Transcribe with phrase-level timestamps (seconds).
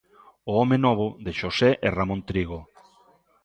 [0.51, 2.59] O home novo, de Xosé e Ramón Trigo.